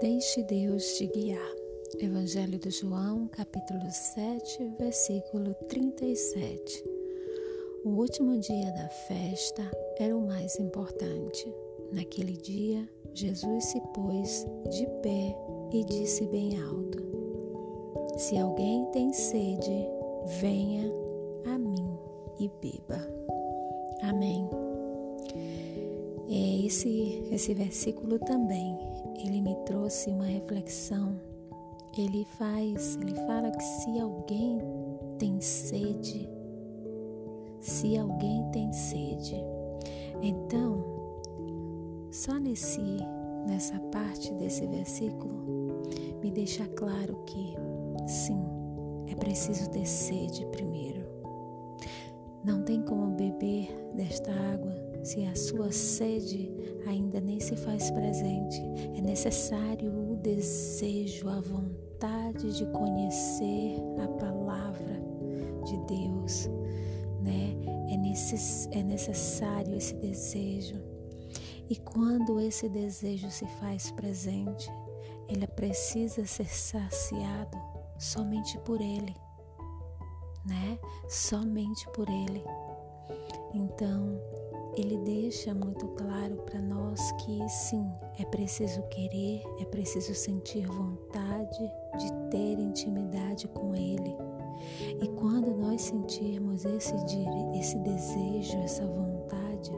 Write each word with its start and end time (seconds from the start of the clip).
Deixe 0.00 0.44
Deus 0.44 0.96
te 0.96 1.06
guiar. 1.08 1.54
Evangelho 1.98 2.56
de 2.56 2.70
João, 2.70 3.26
capítulo 3.26 3.90
7, 3.90 4.74
versículo 4.78 5.52
37. 5.68 6.84
O 7.84 7.88
último 7.88 8.38
dia 8.38 8.70
da 8.70 8.88
festa 8.88 9.68
era 9.98 10.16
o 10.16 10.24
mais 10.24 10.56
importante. 10.60 11.52
Naquele 11.92 12.36
dia, 12.36 12.88
Jesus 13.12 13.64
se 13.64 13.80
pôs 13.92 14.46
de 14.70 14.86
pé 15.02 15.36
e 15.72 15.82
disse 15.82 16.26
bem 16.26 16.56
alto: 16.62 17.02
Se 18.18 18.38
alguém 18.38 18.84
tem 18.92 19.12
sede, 19.12 19.84
venha 20.40 20.92
a 21.44 21.58
mim 21.58 21.98
e 22.38 22.48
beba. 22.62 23.04
Amém. 24.02 24.48
É 26.30 26.66
esse, 26.66 27.26
esse 27.32 27.54
versículo 27.54 28.18
também, 28.18 28.78
ele 29.18 29.40
me 29.40 29.54
trouxe 29.66 30.10
uma 30.10 30.24
reflexão. 30.24 31.20
Ele 31.96 32.24
faz, 32.38 32.96
ele 32.96 33.14
fala 33.26 33.50
que 33.50 33.62
se 33.62 33.98
alguém 33.98 34.60
tem 35.18 35.40
sede, 35.40 36.28
se 37.60 37.98
alguém 37.98 38.44
tem 38.52 38.72
sede, 38.72 39.34
então, 40.22 40.84
só 42.12 42.34
nesse, 42.34 42.80
nessa 43.46 43.78
parte 43.92 44.32
desse 44.34 44.66
versículo, 44.66 45.82
me 46.22 46.30
deixa 46.30 46.66
claro 46.68 47.16
que, 47.26 47.54
sim, 48.06 48.40
é 49.08 49.14
preciso 49.14 49.68
ter 49.70 49.86
sede 49.86 50.46
primeiro. 50.46 51.06
Não 52.44 52.62
tem 52.62 52.80
como 52.82 53.16
beber 53.16 53.68
desta 53.94 54.30
água 54.30 54.87
se 55.02 55.24
a 55.24 55.34
sua 55.34 55.70
sede 55.72 56.52
ainda 56.86 57.20
nem 57.20 57.40
se 57.40 57.56
faz 57.56 57.90
presente, 57.90 58.60
é 58.96 59.00
necessário 59.00 59.90
o 59.90 60.16
desejo, 60.16 61.28
a 61.28 61.40
vontade 61.40 62.56
de 62.56 62.66
conhecer 62.66 63.76
a 64.02 64.08
palavra 64.08 65.00
de 65.64 65.76
Deus, 65.86 66.48
né? 67.20 67.56
É, 67.90 67.96
necess, 67.96 68.68
é 68.72 68.82
necessário 68.82 69.74
esse 69.74 69.94
desejo. 69.94 70.76
E 71.68 71.76
quando 71.76 72.40
esse 72.40 72.68
desejo 72.68 73.30
se 73.30 73.46
faz 73.60 73.90
presente, 73.90 74.70
ele 75.28 75.46
precisa 75.46 76.24
ser 76.24 76.48
saciado 76.48 77.58
somente 77.98 78.58
por 78.58 78.80
ele, 78.80 79.14
né? 80.46 80.78
Somente 81.08 81.86
por 81.90 82.08
ele. 82.08 82.42
Então, 83.52 84.20
ele 84.80 84.98
deixa 84.98 85.54
muito 85.54 85.86
claro 85.88 86.36
para 86.46 86.60
nós 86.60 87.12
que 87.12 87.48
sim, 87.48 87.90
é 88.18 88.24
preciso 88.24 88.82
querer, 88.88 89.42
é 89.60 89.64
preciso 89.64 90.14
sentir 90.14 90.66
vontade 90.66 91.70
de 91.98 92.12
ter 92.30 92.58
intimidade 92.58 93.48
com 93.48 93.74
Ele. 93.74 94.14
E 95.02 95.08
quando 95.08 95.56
nós 95.56 95.82
sentirmos 95.82 96.64
esse, 96.64 96.94
esse 97.58 97.78
desejo, 97.78 98.58
essa 98.58 98.86
vontade, 98.86 99.72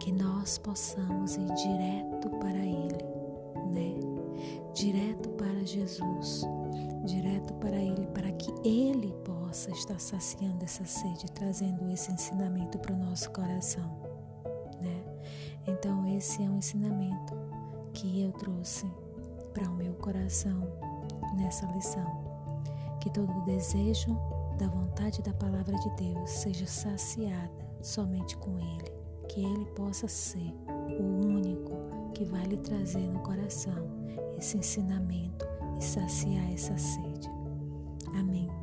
que 0.00 0.12
nós 0.12 0.58
possamos 0.58 1.36
ir 1.36 1.46
direto 1.54 2.30
para 2.38 2.58
Ele, 2.58 3.04
né? 3.72 3.94
Direto 4.72 5.28
para 5.30 5.64
Jesus, 5.64 6.46
direto 7.08 7.54
para 7.54 7.76
Ele, 7.76 8.06
para 8.08 8.30
que 8.32 8.52
Ele 8.66 9.14
possa 9.24 9.70
estar 9.70 9.98
saciando 9.98 10.64
essa 10.64 10.84
sede, 10.84 11.30
trazendo 11.32 11.90
esse 11.90 12.12
ensinamento 12.12 12.78
para 12.78 12.94
o 12.94 12.98
nosso 12.98 13.30
coração, 13.30 13.90
né? 14.80 15.02
Então 15.66 16.06
esse 16.16 16.42
é 16.42 16.46
um 16.46 16.58
ensinamento 16.58 17.34
que 17.94 18.22
eu 18.22 18.32
trouxe 18.32 18.86
para 19.54 19.68
o 19.68 19.74
meu 19.74 19.94
coração 19.94 20.60
nessa 21.34 21.66
lição, 21.72 22.06
que 23.00 23.10
todo 23.10 23.44
desejo 23.44 24.16
da 24.58 24.68
vontade 24.68 25.22
da 25.22 25.32
palavra 25.32 25.76
de 25.78 25.90
Deus 25.96 26.30
seja 26.30 26.66
saciada 26.66 27.50
somente 27.80 28.36
com 28.36 28.58
Ele, 28.58 28.92
que 29.28 29.42
Ele 29.42 29.64
possa 29.74 30.06
ser 30.06 30.54
o 31.00 31.26
único 31.26 31.72
que 32.12 32.24
vai 32.24 32.44
lhe 32.44 32.58
trazer 32.58 33.08
no 33.08 33.20
coração 33.20 33.88
esse 34.36 34.58
ensinamento 34.58 35.47
e 35.78 35.84
saciar 35.84 36.52
essa 36.52 36.76
sede. 36.76 37.28
Amém. 38.14 38.57